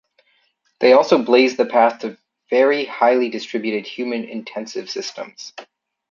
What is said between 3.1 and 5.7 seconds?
distributed human intensive systems.